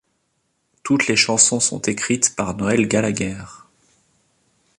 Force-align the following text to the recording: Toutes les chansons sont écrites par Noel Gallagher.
Toutes 0.81 1.05
les 1.05 1.15
chansons 1.15 1.59
sont 1.59 1.79
écrites 1.83 2.35
par 2.35 2.55
Noel 2.57 2.87
Gallagher. 2.87 3.37